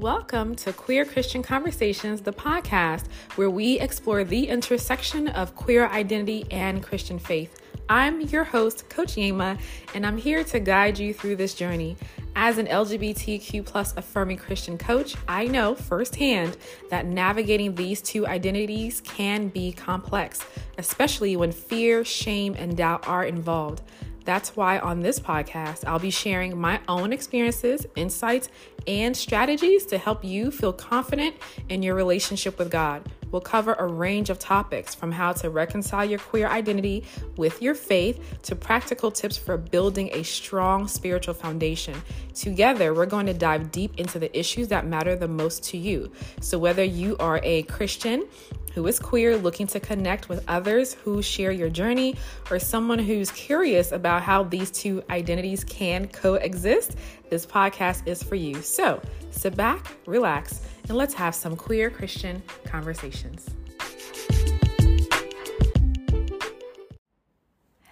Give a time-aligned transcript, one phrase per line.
[0.00, 3.04] Welcome to Queer Christian Conversations, the podcast
[3.34, 7.60] where we explore the intersection of queer identity and Christian faith.
[7.86, 9.60] I'm your host, Coach Yema,
[9.94, 11.98] and I'm here to guide you through this journey.
[12.34, 16.56] As an LGBTQ plus affirming Christian coach, I know firsthand
[16.88, 20.42] that navigating these two identities can be complex,
[20.78, 23.82] especially when fear, shame, and doubt are involved.
[24.24, 28.48] That's why on this podcast, I'll be sharing my own experiences, insights,
[28.86, 31.36] and strategies to help you feel confident
[31.68, 33.02] in your relationship with God.
[33.30, 37.04] We'll cover a range of topics from how to reconcile your queer identity
[37.36, 42.00] with your faith to practical tips for building a strong spiritual foundation.
[42.34, 46.10] Together, we're going to dive deep into the issues that matter the most to you.
[46.40, 48.26] So, whether you are a Christian,
[48.74, 52.16] who is queer looking to connect with others who share your journey,
[52.50, 56.96] or someone who's curious about how these two identities can coexist,
[57.30, 58.60] this podcast is for you.
[58.60, 63.48] So sit back, relax, and let's have some queer Christian conversations.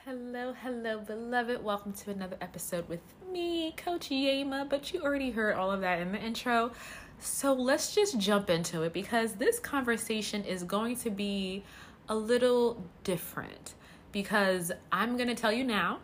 [0.05, 1.62] Hello, hello, beloved.
[1.62, 4.69] Welcome to another episode with me, Coach Yema.
[4.69, 6.73] But you already heard all of that in the intro.
[7.21, 11.65] So let's just jump into it because this conversation is going to be
[12.09, 13.75] a little different
[14.11, 16.01] because I'm going to tell you now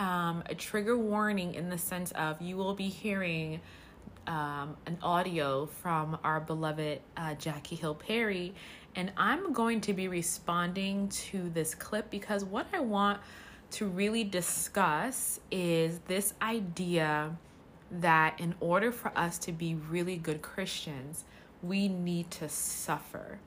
[0.00, 3.60] um, a trigger warning in the sense of you will be hearing
[4.26, 8.54] um, an audio from our beloved uh, Jackie Hill Perry,
[8.96, 13.20] and I'm going to be responding to this clip because what I want
[13.72, 17.36] to really discuss is this idea
[17.90, 21.24] that in order for us to be really good Christians,
[21.62, 23.38] we need to suffer.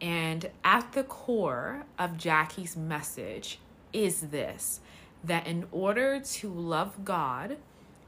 [0.00, 3.58] And at the core of Jackie's message
[3.92, 4.80] is this
[5.24, 7.56] that in order to love God,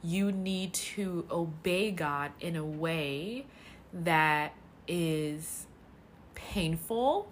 [0.03, 3.47] you need to obey God in a way
[3.93, 4.53] that
[4.87, 5.67] is
[6.35, 7.31] painful,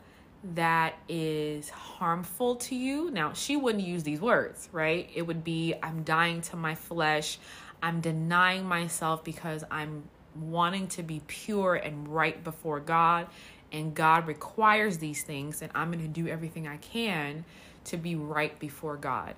[0.55, 3.11] that is harmful to you.
[3.11, 5.09] Now, she wouldn't use these words, right?
[5.15, 7.39] It would be, I'm dying to my flesh.
[7.83, 13.29] I'm denying myself because I'm wanting to be pure and right before God.
[13.73, 17.45] And God requires these things, and I'm going to do everything I can
[17.87, 19.35] to be right before God.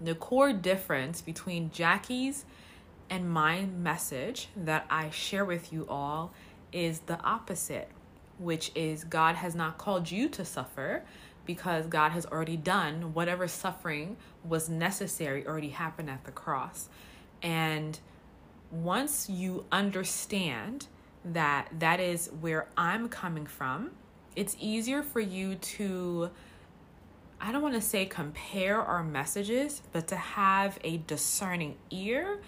[0.00, 2.44] The core difference between Jackie's
[3.10, 6.32] and my message that I share with you all
[6.72, 7.90] is the opposite,
[8.38, 11.02] which is God has not called you to suffer
[11.44, 16.88] because God has already done whatever suffering was necessary, already happened at the cross.
[17.42, 17.98] And
[18.70, 20.86] once you understand
[21.24, 23.90] that that is where I'm coming from,
[24.36, 26.30] it's easier for you to,
[27.40, 32.40] I don't want to say compare our messages, but to have a discerning ear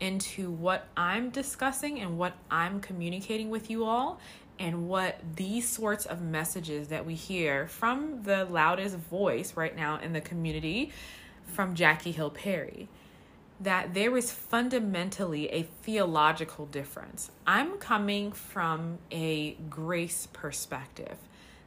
[0.00, 4.18] into what I'm discussing and what I'm communicating with you all,
[4.58, 9.98] and what these sorts of messages that we hear from the loudest voice right now
[10.00, 10.92] in the community
[11.44, 12.88] from Jackie Hill Perry
[13.60, 17.30] that there is fundamentally a theological difference.
[17.46, 21.16] I'm coming from a grace perspective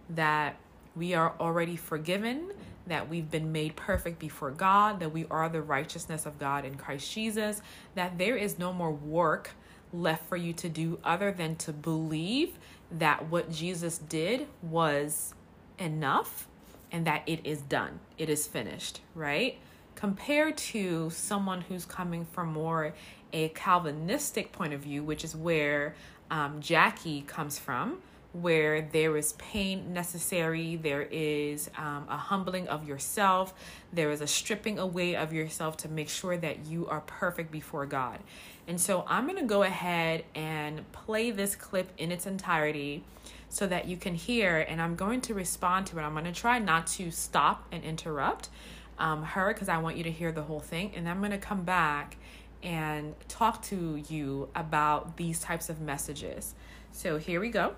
[0.10, 0.56] that
[0.96, 2.52] we are already forgiven,
[2.88, 6.76] that we've been made perfect before God, that we are the righteousness of God in
[6.76, 7.62] Christ Jesus,
[7.96, 9.52] that there is no more work
[9.94, 12.58] left for you to do other than to believe
[12.92, 15.34] that what Jesus did was
[15.80, 16.48] enough
[16.92, 19.58] and that it is done, it is finished, right?
[19.96, 22.94] compared to someone who's coming from more
[23.32, 25.96] a Calvinistic point of view, which is where
[26.30, 28.00] um, Jackie comes from,
[28.34, 33.54] where there is pain necessary, there is um, a humbling of yourself,
[33.94, 37.86] there is a stripping away of yourself to make sure that you are perfect before
[37.86, 38.20] God.
[38.68, 43.04] And so I'm going to go ahead and play this clip in its entirety
[43.50, 46.02] so that you can hear, and I'm going to respond to it.
[46.02, 48.50] I'm going to try not to stop and interrupt
[48.98, 50.92] um, her because I want you to hear the whole thing.
[50.96, 52.18] And I'm going to come back
[52.64, 56.56] and talk to you about these types of messages.
[56.92, 57.76] So here we go.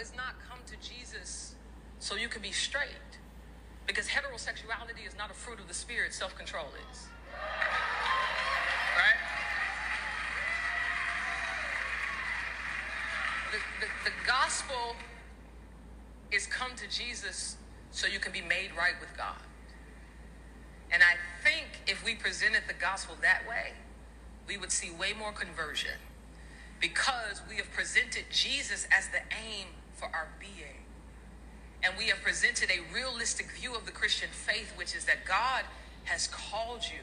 [0.00, 1.54] It's not come to Jesus
[1.98, 2.88] so you can be straight.
[3.86, 7.06] Because heterosexuality is not a fruit of the spirit, self control is.
[8.96, 9.18] Right?
[13.50, 14.94] The, the, the gospel
[16.30, 17.56] is come to Jesus
[17.90, 19.40] so you can be made right with God.
[20.92, 23.72] And I think if we presented the gospel that way,
[24.46, 25.98] we would see way more conversion
[26.80, 29.66] because we have presented Jesus as the aim
[29.98, 30.84] for our being.
[31.82, 35.64] And we have presented a realistic view of the Christian faith, which is that God
[36.04, 37.00] has called you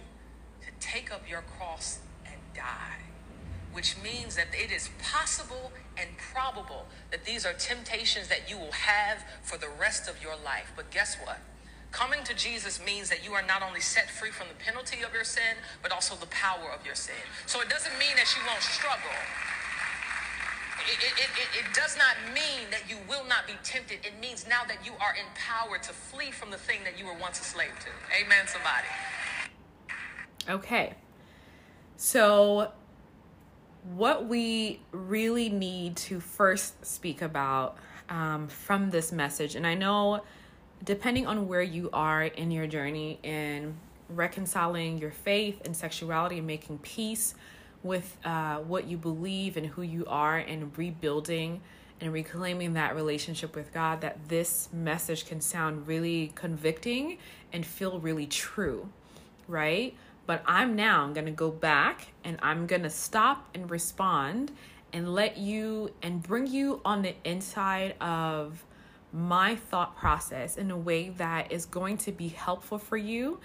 [0.66, 3.00] to take up your cross and die.
[3.74, 8.72] which means that it is possible and probable that these are temptations that you will
[8.72, 10.72] have for the rest of your life.
[10.76, 11.40] But guess what?
[11.92, 15.14] Coming to Jesus means that you are not only set free from the penalty of
[15.14, 17.16] your sin, but also the power of your sin.
[17.48, 19.16] So it doesn't mean that you won't struggle.
[20.88, 24.00] It, it, it, does not mean that you will not be tempted.
[24.06, 27.16] It means now that you are empowered to flee from the thing that you were
[27.20, 28.24] once a slave to.
[28.24, 28.88] Amen, somebody.
[30.48, 30.94] Okay.
[31.98, 32.72] So,
[33.96, 37.78] what we really need to first speak about
[38.10, 40.22] um, from this message, and I know
[40.84, 43.76] depending on where you are in your journey in
[44.10, 47.34] reconciling your faith and sexuality and making peace
[47.86, 51.62] with uh, what you believe and who you are and rebuilding
[52.02, 57.18] and reclaiming that relationship with God, that this message can sound really convicting
[57.54, 58.90] and feel really true,
[59.48, 59.96] right?
[60.26, 64.52] But I'm now going to go back and I'm going to stop and respond
[64.92, 68.66] and let you and bring you on the inside of
[69.14, 73.40] my thought process in a way that is going to be helpful for you.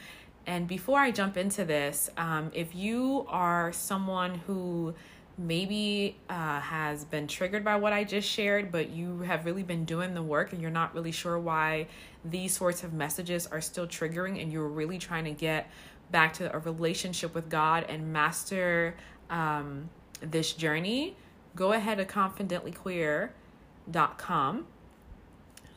[0.51, 4.95] And before I jump into this, um, if you are someone who
[5.39, 9.85] maybe uh, has been triggered by what I just shared, but you have really been
[9.85, 11.87] doing the work and you're not really sure why
[12.25, 15.71] these sorts of messages are still triggering, and you're really trying to get
[16.11, 18.97] back to a relationship with God and master
[19.31, 19.89] um,
[20.21, 21.15] this journey,
[21.55, 24.67] go ahead to confidentlyqueer.com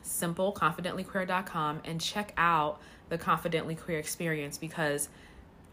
[0.04, 5.08] simple confidentlyqueer.com and check out the confidently queer experience because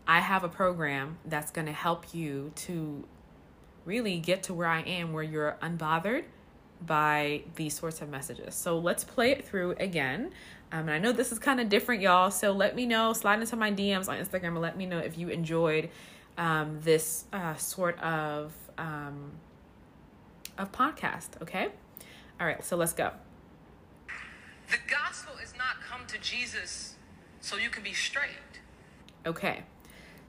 [0.08, 3.06] I have a program that's going to help you to
[3.86, 6.24] really get to where I am where you're unbothered
[6.86, 8.56] by these sorts of messages.
[8.56, 10.32] So let's play it through again.
[10.72, 12.32] Um, and I know this is kind of different, y'all.
[12.32, 15.18] So let me know, slide into my DMs on Instagram and let me know if
[15.18, 15.90] you enjoyed
[16.38, 19.32] um, this uh, sort of um,
[20.58, 21.42] of podcast.
[21.42, 21.68] Okay.
[22.40, 22.64] All right.
[22.64, 23.12] So let's go.
[24.70, 26.96] The gospel is not come to Jesus
[27.42, 28.30] so you can be straight.
[29.26, 29.64] Okay.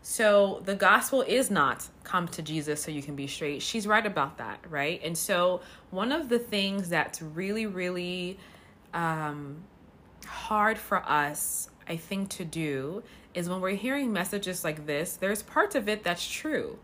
[0.03, 3.63] So the gospel is not come to Jesus so you can be straight.
[3.63, 5.01] She's right about that, right?
[5.05, 5.61] And so
[5.91, 8.39] one of the things that's really, really
[8.93, 9.63] um,
[10.27, 15.43] hard for us, I think, to do is when we're hearing messages like this, there's
[15.43, 16.79] parts of it that's true,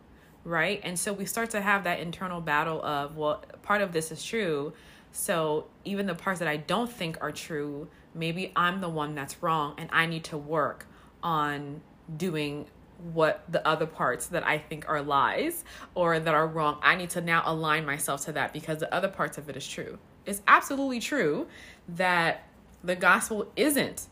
[0.44, 0.80] right?
[0.84, 4.24] And so we start to have that internal battle of, well, part of this is
[4.24, 4.72] true,
[5.10, 9.42] so even the parts that I don't think are true, maybe I'm the one that's
[9.42, 10.86] wrong and I need to work
[11.22, 11.80] on
[12.16, 12.66] doing
[13.12, 16.78] what the other parts that I think are lies or that are wrong.
[16.82, 19.66] I need to now align myself to that because the other parts of it is
[19.66, 19.98] true.
[20.26, 21.46] It's absolutely true
[21.88, 22.44] that
[22.82, 24.08] the gospel isn't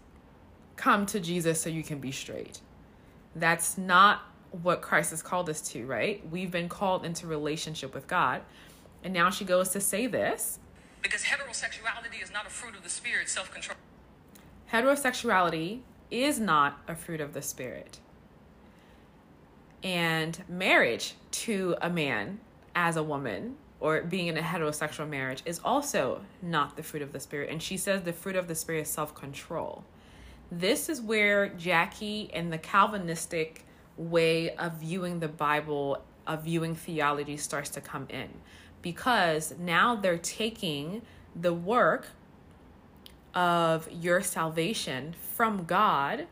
[0.77, 2.61] come to Jesus so you can be straight.
[3.35, 4.23] That's not
[4.63, 6.23] what Christ has called us to, right?
[6.31, 8.43] We've been called into relationship with God.
[9.03, 10.59] And now she goes to say this
[11.03, 13.77] because heterosexuality is not a fruit of the spirit, self control.
[14.73, 15.81] Heterosexuality
[16.11, 18.01] is not a fruit of the spirit.
[19.83, 22.41] And marriage to a man
[22.75, 27.13] as a woman or being in a heterosexual marriage is also not the fruit of
[27.13, 27.51] the spirit.
[27.51, 29.85] And she says the fruit of the spirit is self control.
[30.51, 33.65] This is where Jackie and the Calvinistic
[33.97, 38.29] way of viewing the Bible, of viewing theology, starts to come in
[38.83, 41.03] because now they're taking
[41.35, 42.09] the work
[43.37, 46.27] of your salvation from God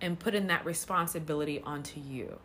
[0.00, 2.38] and putting that responsibility onto you.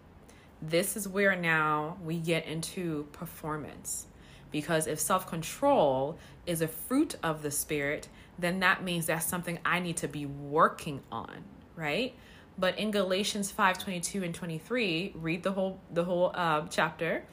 [0.62, 4.06] This is where now we get into performance.
[4.52, 8.08] Because if self control is a fruit of the Spirit,
[8.38, 11.44] then that means that's something I need to be working on,
[11.76, 12.14] right?
[12.58, 17.24] But in Galatians 5 22 and 23, read the whole the whole uh, chapter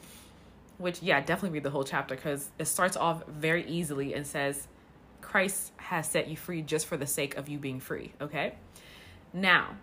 [0.78, 4.66] which yeah definitely read the whole chapter because it starts off very easily and says
[5.32, 8.54] christ has set you free just for the sake of you being free okay?
[9.32, 9.76] Now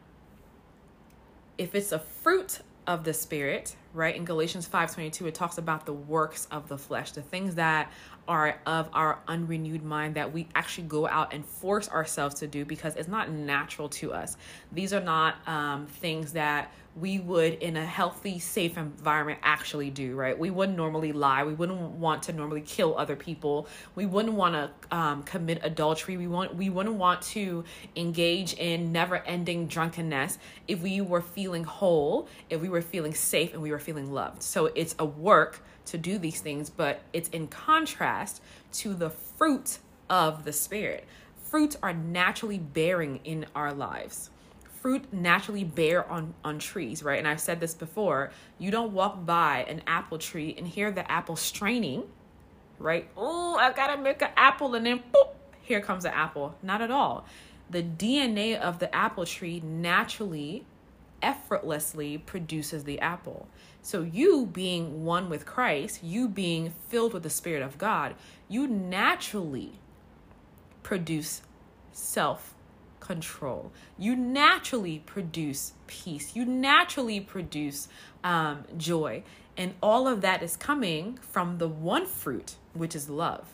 [1.57, 5.93] if it's a fruit of the spirit right in galatians 5.22 it talks about the
[5.93, 7.91] works of the flesh the things that
[8.29, 12.63] are of our unrenewed mind that we actually go out and force ourselves to do
[12.63, 14.37] because it's not natural to us.
[14.71, 20.15] These are not um, things that we would in a healthy safe environment actually do
[20.15, 20.37] right?
[20.37, 21.43] We wouldn't normally lie.
[21.43, 23.67] We wouldn't want to normally kill other people.
[23.95, 26.17] We wouldn't want to um, commit adultery.
[26.17, 27.63] We want we wouldn't want to
[27.95, 33.53] engage in never ending drunkenness if we were feeling whole if we were feeling safe
[33.53, 34.43] and we were feeling loved.
[34.43, 38.41] So it's a work to do these things but it's in contrast
[38.71, 39.79] to the fruit
[40.09, 41.05] of the spirit
[41.37, 44.29] fruits are naturally bearing in our lives
[44.81, 47.19] fruit naturally bear on on trees, right?
[47.19, 48.31] And I've said this before.
[48.57, 52.03] You don't walk by an apple tree and hear the apple straining,
[52.77, 53.09] right?
[53.17, 55.29] Oh, I gotta make an apple, and then boop,
[55.61, 56.55] here comes an apple.
[56.63, 57.25] Not at all.
[57.69, 60.65] The DNA of the apple tree naturally,
[61.21, 63.47] effortlessly produces the apple.
[63.81, 68.15] So, you being one with Christ, you being filled with the Spirit of God,
[68.47, 69.79] you naturally
[70.83, 71.41] produce
[71.91, 72.55] self
[72.99, 73.71] control.
[73.97, 76.35] You naturally produce peace.
[76.35, 77.87] You naturally produce
[78.23, 79.23] um, joy.
[79.57, 83.45] And all of that is coming from the one fruit, which is love.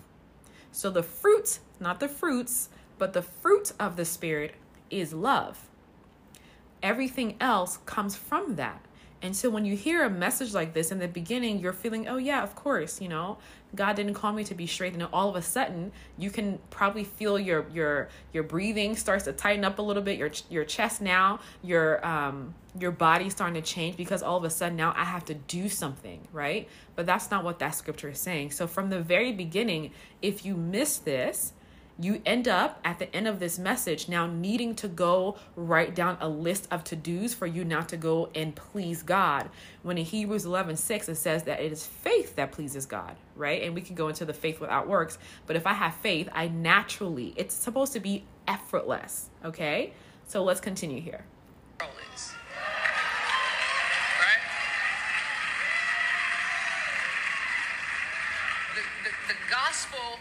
[0.72, 4.56] So the fruit, not the fruits, but the fruit of the Spirit
[4.90, 5.70] is love.
[6.84, 8.86] Everything else comes from that.
[9.26, 12.18] And so when you hear a message like this in the beginning, you're feeling, oh,
[12.18, 13.40] yeah, of course, you know,
[13.74, 14.94] God didn't call me to be straight.
[14.94, 19.34] And all of a sudden, you can probably feel your your your breathing starts to
[19.34, 20.20] tighten up a little bit.
[20.20, 24.50] Your your chest now, your um your body starting to change because all of a
[24.50, 26.70] sudden now I have to do something, right?
[26.96, 28.52] But that's not what that scripture is saying.
[28.52, 29.92] So from the very beginning,
[30.22, 31.52] if you miss this,
[31.98, 36.18] you end up at the end of this message now needing to go write down
[36.20, 39.50] a list of to-dos for you not to go and please God.
[39.82, 43.64] When in Hebrews 11, 6, it says that it is faith that pleases God, right?
[43.64, 45.18] And we can go into the faith without works.
[45.48, 49.94] But if I have faith, I naturally, it's supposed to be effortless, okay?
[50.28, 51.24] So let's continue here.
[59.28, 60.20] The gospel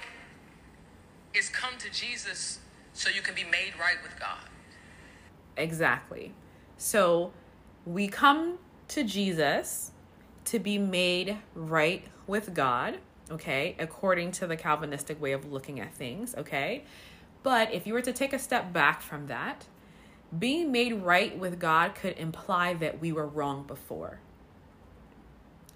[1.35, 2.61] is come to Jesus
[2.93, 4.49] so you can be made right with God.
[5.57, 6.33] Exactly.
[6.77, 7.33] So
[7.85, 9.93] we come to Jesus
[10.47, 12.99] to be made right with God,
[13.31, 16.85] okay, according to the Calvinistic way of looking at things, okay?
[17.43, 19.67] But if you were to take a step back from that,
[20.39, 24.21] being made right with God could imply that we were wrong before.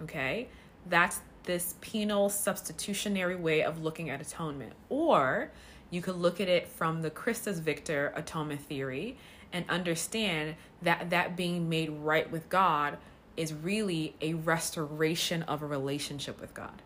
[0.00, 0.48] Okay?
[0.86, 4.74] That's this penal substitutionary way of looking at atonement.
[4.90, 5.50] Or
[5.90, 9.16] you could look at it from the Christus Victor atonement theory
[9.50, 12.98] and understand that that being made right with God
[13.38, 16.82] is really a restoration of a relationship with God.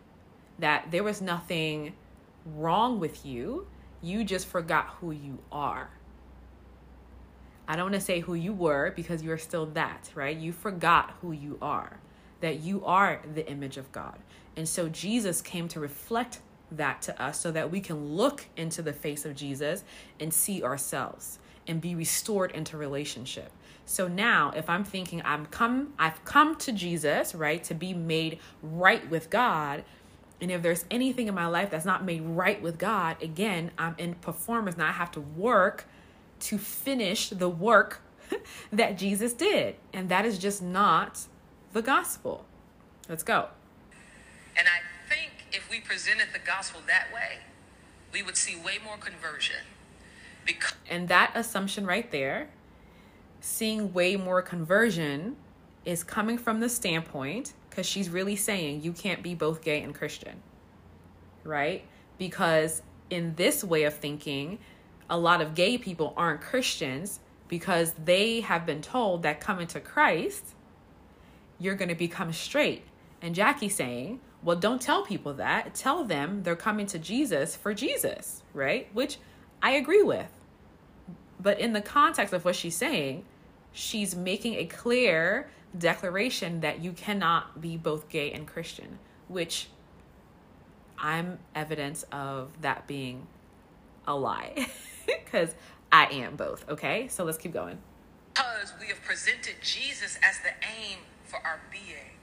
[0.59, 1.93] That there was nothing
[2.45, 3.67] wrong with you,
[4.01, 5.89] you just forgot who you are.
[7.67, 10.37] I don't want to say who you were because you're still that, right?
[10.37, 11.99] You forgot who you are,
[12.43, 14.19] that you are the image of God.
[14.57, 16.41] And so Jesus came to reflect
[16.73, 19.85] that to us so that we can look into the face of Jesus
[20.19, 23.49] and see ourselves and be restored into relationship.
[23.85, 28.39] So now if I'm thinking I'm come I've come to Jesus, right, to be made
[28.61, 29.85] right with God,
[30.41, 33.95] and if there's anything in my life that's not made right with God, again, I'm
[33.97, 35.85] in performance and I have to work
[36.41, 38.01] to finish the work
[38.73, 39.75] that Jesus did.
[39.93, 41.25] And that is just not
[41.73, 42.45] the gospel.
[43.09, 43.49] Let's go.
[44.57, 47.39] And I think if we presented the gospel that way,
[48.13, 49.65] we would see way more conversion.
[50.45, 52.49] Because and that assumption right there,
[53.41, 55.35] seeing way more conversion,
[55.85, 59.95] is coming from the standpoint because she's really saying you can't be both gay and
[59.95, 60.41] Christian,
[61.43, 61.83] right?
[62.17, 64.59] Because in this way of thinking,
[65.09, 69.79] a lot of gay people aren't Christians because they have been told that coming to
[69.79, 70.45] Christ,
[71.59, 72.83] you're going to become straight.
[73.21, 75.73] And Jackie's saying, well, don't tell people that.
[75.73, 78.89] Tell them they're coming to Jesus for Jesus, right?
[78.93, 79.17] Which
[79.61, 80.27] I agree with.
[81.39, 83.23] But in the context of what she's saying,
[83.71, 89.67] she's making a clear declaration that you cannot be both gay and Christian, which
[90.97, 93.27] I'm evidence of that being
[94.07, 94.67] a lie
[95.05, 95.55] because
[95.91, 97.07] I am both, okay?
[97.07, 97.77] So let's keep going.
[98.33, 100.99] Because we have presented Jesus as the aim
[101.33, 102.13] for our being.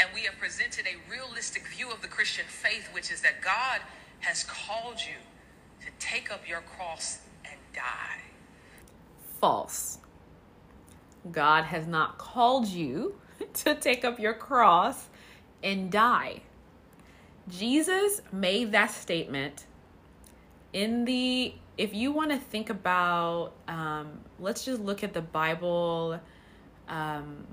[0.00, 3.80] And we have presented a realistic view of the Christian faith, which is that God
[4.20, 5.14] has called you
[5.84, 8.22] to take up your cross and die.
[9.40, 9.98] False.
[11.30, 13.20] God has not called you
[13.54, 15.08] to take up your cross
[15.62, 16.42] and die.
[17.48, 19.66] Jesus made that statement
[20.72, 26.20] in the, if you want to think about, um, let's just look at the Bible.
[26.88, 27.46] Um,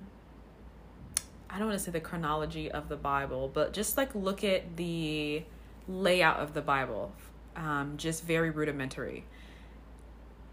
[1.50, 4.78] I don't want to say the chronology of the Bible, but just like look at
[4.78, 5.44] the
[5.88, 7.12] layout of the Bible,
[7.56, 9.26] um, just very rudimentary.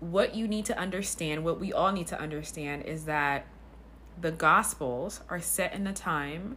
[0.00, 3.46] What you need to understand, what we all need to understand, is that
[4.20, 6.56] the Gospels are set in a time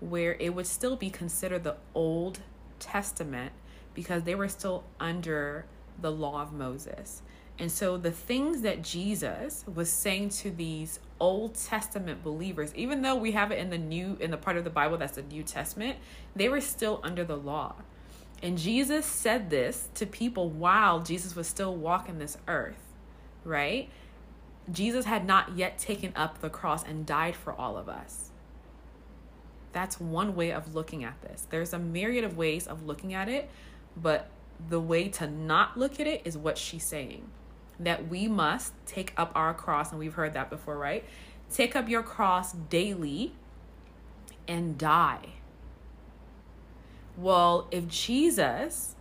[0.00, 2.40] where it would still be considered the Old
[2.78, 3.52] Testament
[3.94, 5.66] because they were still under
[6.00, 7.22] the law of Moses.
[7.58, 13.14] And so the things that Jesus was saying to these Old Testament believers, even though
[13.14, 15.42] we have it in the new in the part of the Bible that's the New
[15.42, 15.96] Testament,
[16.34, 17.76] they were still under the law.
[18.42, 22.82] And Jesus said this to people while Jesus was still walking this earth,
[23.44, 23.88] right?
[24.70, 28.30] Jesus had not yet taken up the cross and died for all of us.
[29.72, 31.46] That's one way of looking at this.
[31.48, 33.48] There's a myriad of ways of looking at it,
[33.96, 34.28] but
[34.68, 37.30] the way to not look at it is what she's saying
[37.78, 41.04] that we must take up our cross, and we've heard that before, right?
[41.52, 43.34] Take up your cross daily
[44.48, 45.34] and die.
[47.16, 48.94] Well, if Jesus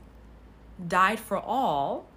[0.86, 2.08] died for all,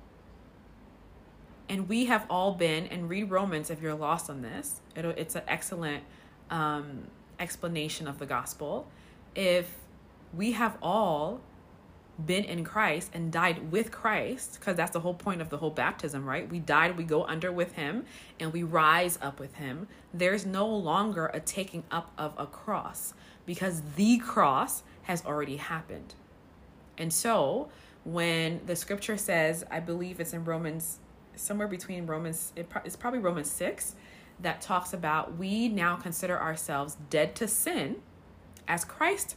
[1.68, 5.42] and we have all been, and read Romans if you're lost on this, it's an
[5.47, 6.02] excellent
[6.50, 8.87] um, explanation of the gospel.
[9.35, 9.76] If
[10.35, 11.40] we have all
[12.25, 15.70] been in Christ and died with Christ, because that's the whole point of the whole
[15.70, 16.48] baptism, right?
[16.48, 18.04] We died, we go under with Him,
[18.40, 19.87] and we rise up with Him.
[20.12, 23.14] There's no longer a taking up of a cross
[23.46, 26.14] because the cross has already happened.
[26.96, 27.68] And so,
[28.04, 30.98] when the scripture says, I believe it's in Romans,
[31.37, 33.94] somewhere between Romans, it's probably Romans 6,
[34.40, 37.96] that talks about we now consider ourselves dead to sin
[38.66, 39.37] as Christ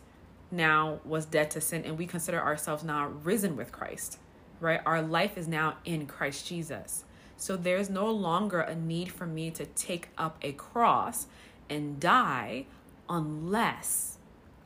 [0.51, 4.19] now was dead to sin and we consider ourselves now risen with Christ,
[4.59, 4.81] right?
[4.85, 7.03] Our life is now in Christ Jesus.
[7.37, 11.27] So there's no longer a need for me to take up a cross
[11.69, 12.65] and die
[13.09, 14.17] unless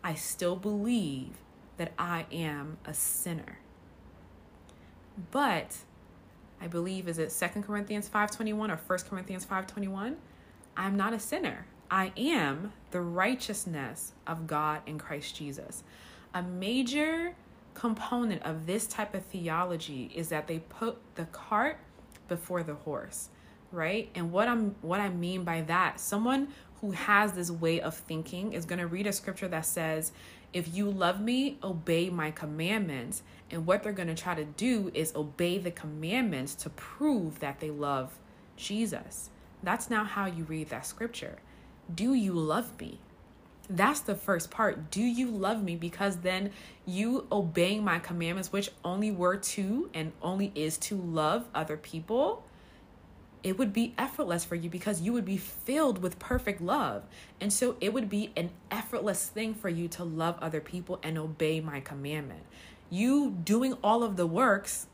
[0.04, 1.38] I still believe
[1.78, 3.60] that I am a sinner.
[5.32, 5.78] But
[6.62, 10.18] I believe is it Second Corinthians 5:21 or First Corinthians 5:21?
[10.76, 11.66] I'm not a sinner.
[11.90, 15.84] I am the righteousness of God in Christ Jesus.
[16.34, 17.36] A major
[17.74, 21.78] component of this type of theology is that they put the cart
[22.28, 23.30] before the horse,
[23.72, 24.10] right?
[24.16, 26.48] And what I'm what I mean by that, someone
[26.82, 30.12] who has this way of thinking is going to read a scripture that says,
[30.54, 34.92] "If you love me, obey my commandments." And what they're going to try to do
[34.94, 38.18] is obey the commandments to prove that they love
[38.58, 39.30] Jesus.
[39.62, 41.38] That's now how you read that scripture.
[41.94, 43.00] Do you love me?
[43.70, 44.92] That's the first part.
[44.92, 45.76] Do you love me?
[45.76, 46.52] Because then
[46.86, 52.44] you obeying my commandments, which only were to and only is to love other people,
[53.44, 57.04] it would be effortless for you because you would be filled with perfect love.
[57.40, 61.18] And so it would be an effortless thing for you to love other people and
[61.18, 62.44] obey my commandment.
[62.90, 64.88] You doing all of the works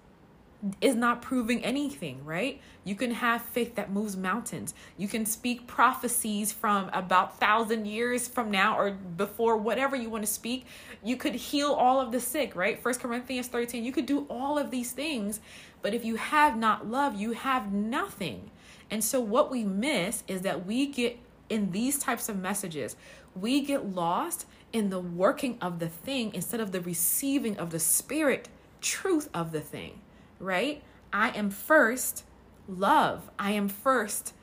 [0.80, 2.62] is not proving anything, right?
[2.84, 4.74] You can have faith that moves mountains.
[4.98, 10.24] You can speak prophecies from about thousand years from now or before, whatever you want
[10.24, 10.66] to speak.
[11.04, 12.82] You could heal all of the sick, right?
[12.82, 13.84] First Corinthians 13.
[13.84, 15.40] You could do all of these things,
[15.82, 18.52] but if you have not love, you have nothing.
[18.90, 21.18] And so what we miss is that we get
[21.50, 22.96] in these types of messages,
[23.36, 27.80] we get lost in the working of the thing instead of the receiving of the
[27.80, 28.48] spirit
[28.80, 30.00] truth of the thing
[30.42, 30.84] right?
[31.14, 32.26] I am first
[32.68, 33.30] love.
[33.38, 34.34] I am first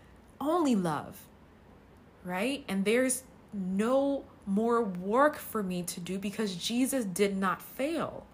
[0.40, 1.26] only love,
[2.24, 2.64] right?
[2.68, 8.26] And there's no more work for me to do because Jesus did not fail.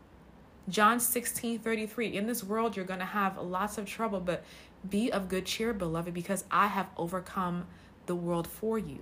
[0.68, 2.16] John 16 33.
[2.16, 4.44] In this world, you're going to have lots of trouble, but
[4.88, 7.66] be of good cheer, beloved, because I have overcome
[8.06, 9.00] the world for you.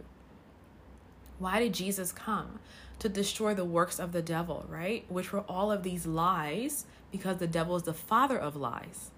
[1.38, 2.60] Why did Jesus come?
[3.00, 5.04] To destroy the works of the devil, right?
[5.08, 9.12] Which were all of these lies because the devil is the father of lies.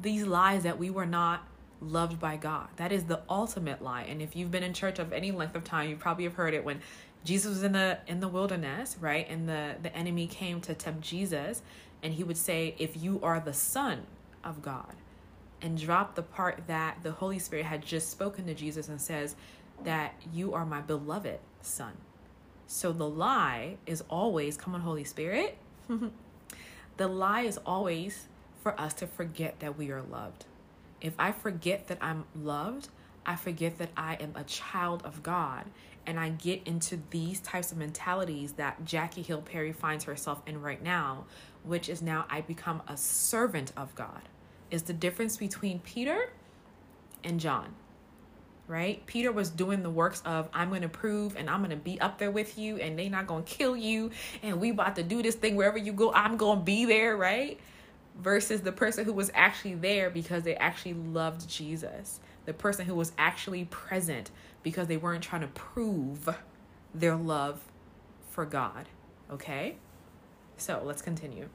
[0.00, 1.46] These lies that we were not
[1.80, 2.68] loved by God.
[2.76, 4.02] That is the ultimate lie.
[4.02, 6.54] And if you've been in church of any length of time, you probably have heard
[6.54, 6.80] it when
[7.24, 9.28] Jesus was in the in the wilderness, right?
[9.28, 11.60] And the the enemy came to tempt Jesus,
[12.02, 14.06] and he would say, "If you are the son
[14.44, 14.94] of God,"
[15.60, 19.34] and drop the part that the Holy Spirit had just spoken to Jesus and says
[19.82, 21.94] that you are my beloved son.
[22.68, 25.58] So the lie is always, "Come on, Holy Spirit."
[26.96, 28.26] The lie is always
[28.62, 30.46] for us to forget that we are loved.
[31.00, 32.88] If I forget that I'm loved,
[33.26, 35.66] I forget that I am a child of God.
[36.06, 40.62] And I get into these types of mentalities that Jackie Hill Perry finds herself in
[40.62, 41.24] right now,
[41.64, 44.22] which is now I become a servant of God.
[44.70, 46.30] Is the difference between Peter
[47.24, 47.74] and John
[48.68, 49.04] right?
[49.06, 52.00] Peter was doing the works of I'm going to prove and I'm going to be
[52.00, 54.10] up there with you and they not going to kill you
[54.42, 57.16] and we about to do this thing wherever you go, I'm going to be there,
[57.16, 57.60] right?
[58.20, 62.20] Versus the person who was actually there because they actually loved Jesus.
[62.44, 64.30] The person who was actually present
[64.62, 66.28] because they weren't trying to prove
[66.94, 67.60] their love
[68.30, 68.88] for God,
[69.30, 69.76] okay?
[70.56, 71.48] So, let's continue.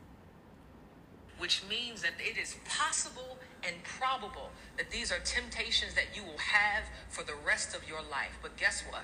[1.39, 6.39] Which means that it is possible and probable that these are temptations that you will
[6.39, 8.37] have for the rest of your life.
[8.41, 9.03] But guess what?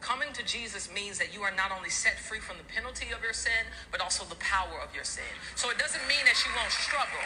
[0.00, 3.22] Coming to Jesus means that you are not only set free from the penalty of
[3.22, 5.24] your sin, but also the power of your sin.
[5.54, 7.24] So it doesn't mean that you won't struggle.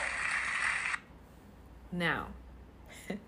[1.90, 2.28] Now,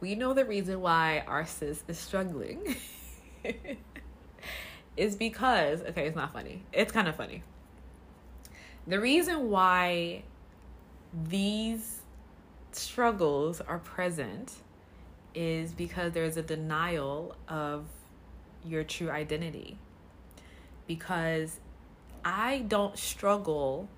[0.00, 2.76] we know the reason why our sis is struggling
[4.96, 6.62] is because, okay, it's not funny.
[6.72, 7.42] It's kind of funny.
[8.86, 10.24] The reason why
[11.14, 12.01] these
[12.76, 14.52] struggles are present
[15.34, 17.86] is because there's a denial of
[18.64, 19.78] your true identity.
[20.86, 21.60] Because
[22.24, 23.88] I don't struggle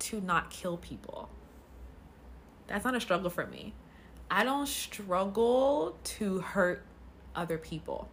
[0.00, 1.28] to not kill people.
[2.66, 3.74] That's not a struggle for me.
[4.30, 6.84] I don't struggle to hurt
[7.34, 8.08] other people.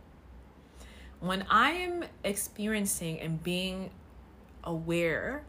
[1.19, 3.91] When I am experiencing and being
[4.63, 5.43] aware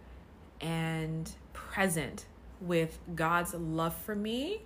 [0.61, 2.27] and present
[2.61, 4.63] with God's love for me,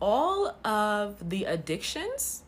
[0.00, 2.42] all of the addictions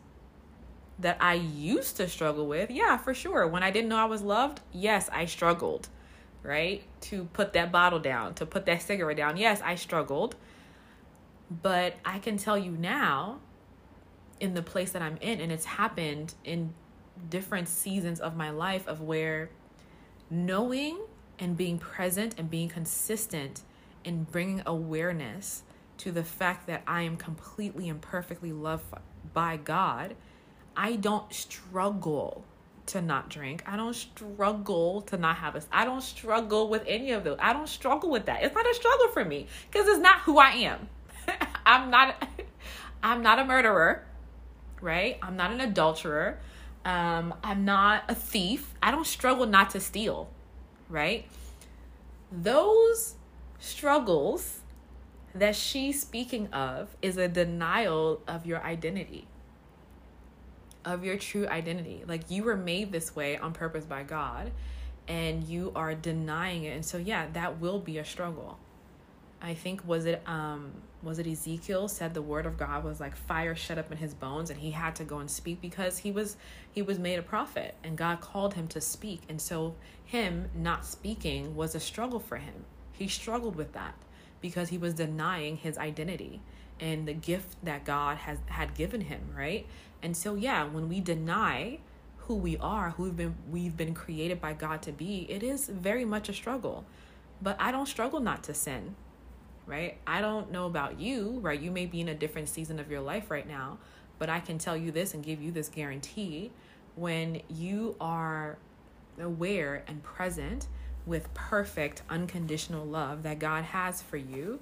[0.99, 3.47] that I used to struggle with, yeah, for sure.
[3.47, 5.89] When I didn't know I was loved, yes, I struggled,
[6.43, 6.83] right?
[7.03, 9.37] To put that bottle down, to put that cigarette down.
[9.37, 10.37] Yes, I struggled.
[11.63, 13.41] But I can tell you now,
[14.39, 16.75] in the place that I'm in, and it's happened in
[17.29, 19.51] different seasons of my life, of where
[20.31, 20.99] knowing
[21.39, 23.63] and being present and being consistent
[24.05, 25.63] in bringing awareness
[25.99, 28.85] to the fact that I am completely and perfectly loved
[29.35, 30.17] by God,
[30.77, 32.45] I don't struggle
[32.87, 33.63] to not drink.
[33.67, 37.39] I don't struggle to not have a I don't struggle with any of those.
[37.41, 38.43] I don't struggle with that.
[38.43, 40.89] It's not a struggle for me because it's not who I am.
[41.67, 42.17] I'm not
[43.03, 44.05] I'm not a murderer,
[44.81, 45.19] right?
[45.23, 46.39] I'm not an adulterer.
[46.85, 48.75] Um, I'm not a thief.
[48.83, 50.29] I don't struggle not to steal,
[50.89, 51.27] right?
[52.33, 53.15] Those
[53.61, 54.61] struggles
[55.35, 59.29] that she's speaking of is a denial of your identity,
[60.85, 62.03] of your true identity.
[62.07, 64.51] Like you were made this way on purpose by God,
[65.07, 66.75] and you are denying it.
[66.75, 68.59] And so, yeah, that will be a struggle.
[69.43, 73.17] I think was it um was it Ezekiel said the word of God was like
[73.17, 76.13] fire shut up in his bones and he had to go and speak because he
[76.13, 76.37] was
[76.71, 80.85] he was made a prophet and God called him to speak and so him not
[80.85, 82.67] speaking was a struggle for him.
[83.01, 83.95] He struggled with that
[84.41, 86.41] because he was denying his identity
[86.79, 89.67] and the gift that God has had given him, right?
[90.03, 91.79] And so yeah, when we deny
[92.19, 95.67] who we are, who we've been we've been created by God to be, it is
[95.69, 96.85] very much a struggle.
[97.43, 98.95] But I don't struggle not to sin
[99.71, 99.97] right?
[100.05, 101.59] I don't know about you, right?
[101.59, 103.79] You may be in a different season of your life right now,
[104.19, 106.51] but I can tell you this and give you this guarantee
[106.97, 108.59] when you are
[109.21, 110.67] aware and present
[111.07, 114.61] with perfect unconditional love that God has for you,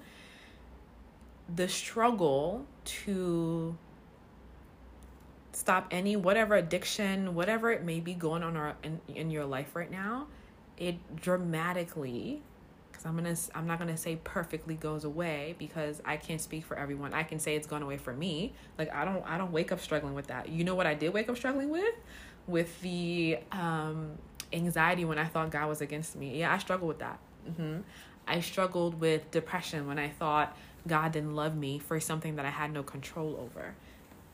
[1.55, 3.77] the struggle to
[5.53, 9.75] stop any whatever addiction, whatever it may be going on our, in, in your life
[9.75, 10.27] right now,
[10.77, 12.43] it dramatically
[12.99, 16.77] because I'm gonna I'm not gonna say perfectly goes away because I can't speak for
[16.77, 17.15] everyone.
[17.15, 18.55] I can say it's gone away for me.
[18.77, 20.49] Like I don't I don't wake up struggling with that.
[20.49, 21.95] You know what I did wake up struggling with?
[22.47, 24.13] With the um,
[24.53, 26.39] anxiety when I thought God was against me.
[26.39, 27.19] Yeah, I struggled with that.
[27.49, 27.81] Mm-hmm.
[28.27, 30.57] I struggled with depression when I thought
[30.87, 33.75] God didn't love me for something that I had no control over.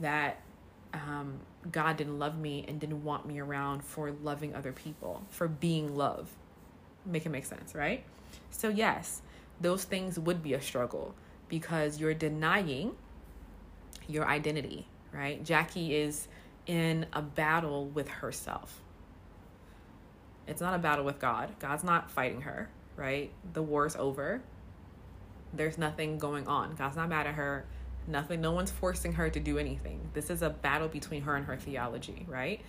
[0.01, 0.41] That
[0.93, 5.49] um, God didn't love me and didn't want me around for loving other people, for
[5.49, 6.29] being love.
[7.07, 8.05] Make it make sense, right?
[8.51, 9.23] So, yes,
[9.61, 11.15] those things would be a struggle
[11.49, 12.95] because you're denying
[14.09, 15.43] your identity, right?
[15.45, 16.29] Jackie is
[16.67, 18.81] in a battle with herself.
[20.47, 21.51] It's not a battle with God.
[21.59, 23.31] God's not fighting her, right?
[23.53, 24.43] The war's over.
[25.53, 26.75] There's nothing going on.
[26.75, 27.65] God's not mad at her.
[28.07, 30.01] Nothing, no one's forcing her to do anything.
[30.13, 32.61] This is a battle between her and her theology, right?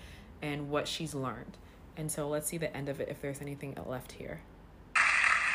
[0.42, 1.58] And what she's learned.
[1.98, 4.42] And so let's see the end of it if there's anything left here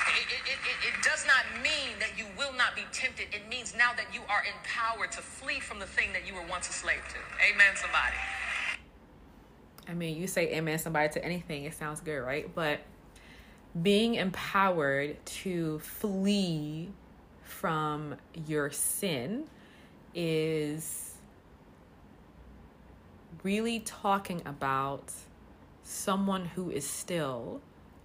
[0.08, 3.28] It it it does not mean that you will not be tempted.
[3.32, 6.44] It means now that you are empowered to flee from the thing that you were
[6.48, 7.20] once a slave to.
[7.52, 8.16] Amen, somebody.
[9.90, 12.54] I mean, you say amen, somebody to anything, it sounds good, right?
[12.54, 12.80] But
[13.82, 16.90] being empowered to flee
[17.42, 18.14] from
[18.46, 19.48] your sin
[20.14, 21.16] is
[23.42, 25.12] really talking about
[25.82, 27.60] someone who is still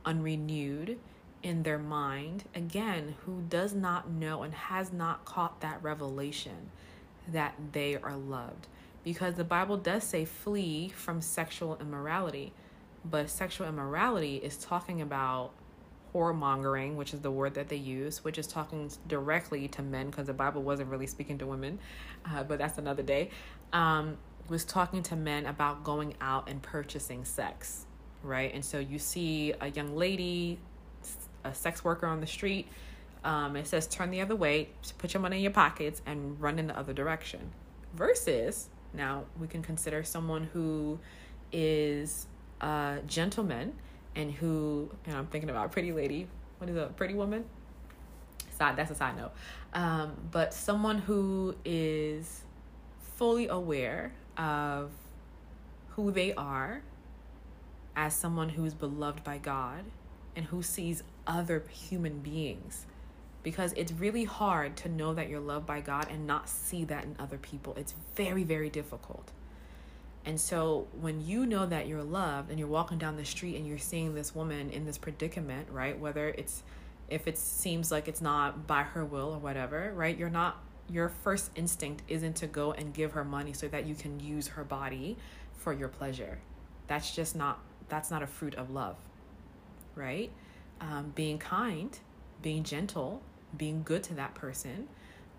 [0.05, 0.97] unrenewed
[1.43, 6.71] in their mind, again, who does not know and has not caught that revelation
[7.27, 8.67] that they are loved.
[9.05, 12.51] Because the Bible does say flee from sexual immorality,
[13.05, 15.51] but sexual immorality is talking about
[16.13, 20.27] whoremongering, which is the word that they use, which is talking directly to men because
[20.27, 21.77] the Bible wasn't really speaking to women,
[22.25, 23.29] uh, but that's another day.
[23.73, 24.17] Um,
[24.49, 27.85] was talking to men about going out and purchasing sex,
[28.23, 28.53] right?
[28.53, 30.59] And so you see a young lady,
[31.43, 32.67] a sex worker on the street.
[33.23, 36.59] Um, it says turn the other way, put your money in your pockets, and run
[36.59, 37.51] in the other direction.
[37.95, 40.99] Versus now we can consider someone who
[41.51, 42.27] is
[42.61, 43.73] a gentleman
[44.15, 46.27] and who, and I'm thinking about Pretty Lady.
[46.57, 47.45] What is a Pretty Woman?
[48.51, 49.31] Side, that's a side note.
[49.73, 52.43] Um, but someone who is
[53.15, 54.91] fully aware of
[55.89, 56.81] who they are
[57.95, 59.83] as someone who's beloved by God
[60.35, 62.85] and who sees other human beings.
[63.45, 67.03] Because it's really hard to know that you're loved by God and not see that
[67.03, 67.75] in other people.
[67.77, 69.31] It's very, very difficult.
[70.25, 73.67] And so when you know that you're loved and you're walking down the street and
[73.67, 75.97] you're seeing this woman in this predicament, right?
[75.97, 76.63] Whether it's
[77.07, 80.17] if it seems like it's not by her will or whatever, right?
[80.17, 83.95] You're not your first instinct isn't to go and give her money so that you
[83.95, 85.17] can use her body
[85.53, 86.39] for your pleasure.
[86.87, 88.97] That's just not that's not a fruit of love,
[89.93, 90.31] right?
[90.81, 91.97] Um, being kind,
[92.41, 93.21] being gentle,
[93.57, 94.87] being good to that person,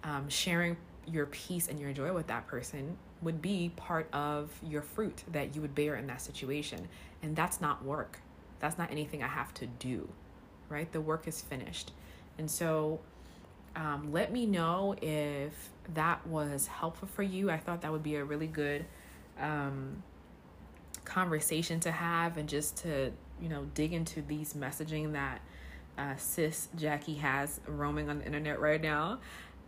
[0.05, 0.76] um, sharing
[1.07, 5.55] your peace and your joy with that person would be part of your fruit that
[5.55, 6.88] you would bear in that situation.
[7.22, 8.20] And that's not work.
[8.59, 10.09] That's not anything I have to do,
[10.68, 10.90] right?
[10.90, 11.92] The work is finished.
[12.38, 13.00] And so
[13.74, 17.50] um, let me know if that was helpful for you.
[17.50, 18.85] I thought that would be a really good
[19.38, 20.02] um,
[21.05, 25.40] conversation to have and just to, you know, dig into these messaging that
[25.99, 29.19] uh, sis Jackie has roaming on the internet right now.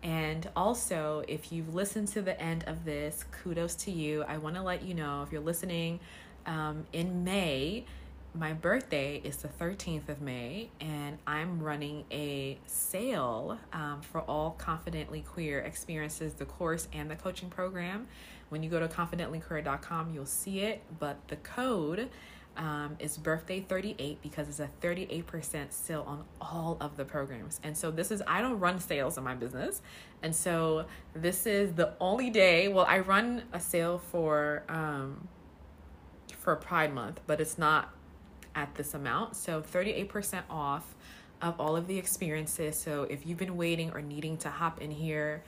[0.03, 4.23] And also, if you've listened to the end of this, kudos to you.
[4.29, 5.99] I want to let you know if you're listening
[6.47, 7.85] um, in May,
[8.35, 14.53] my birthday is the 13th of May, and I'm running a sale um, for all
[14.53, 18.07] Confidently Queer experiences, the course and the coaching program.
[18.51, 22.11] When you go to confidentlyqueer.com, you'll see it, but the code
[22.59, 27.61] um, is birthday 38 because it's a 38% sale on all of the programs.
[27.62, 29.81] And so this is, I don't run sales in my business.
[30.23, 35.29] And so this is the only day, well, I run a sale for, um,
[36.37, 37.94] for Pride Month, but it's not
[38.55, 39.37] at this amount.
[39.37, 40.97] So 38% off
[41.40, 42.77] of all of the experiences.
[42.77, 45.44] So if you've been waiting or needing to hop in here,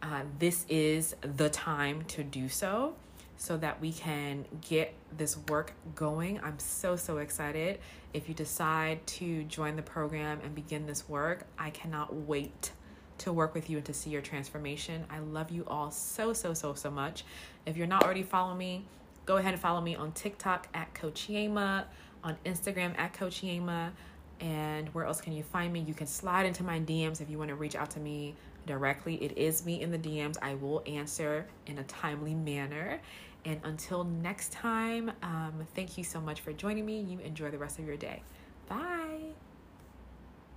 [0.00, 2.94] uh, this is the time to do so
[3.42, 6.38] so that we can get this work going.
[6.44, 7.80] I'm so, so excited.
[8.14, 12.70] If you decide to join the program and begin this work, I cannot wait
[13.18, 15.04] to work with you and to see your transformation.
[15.10, 17.24] I love you all so, so, so, so much.
[17.66, 18.84] If you're not already following me,
[19.26, 21.86] go ahead and follow me on TikTok at Coach Yema,
[22.22, 23.90] on Instagram at Coach Yema.
[24.38, 25.80] And where else can you find me?
[25.80, 29.16] You can slide into my DMs if you want to reach out to me directly.
[29.16, 30.36] It is me in the DMs.
[30.40, 33.00] I will answer in a timely manner.
[33.44, 37.00] And until next time, um, thank you so much for joining me.
[37.00, 38.22] You enjoy the rest of your day.
[38.68, 39.32] Bye.